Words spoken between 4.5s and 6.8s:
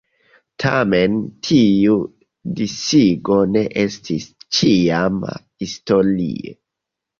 ĉiama historie.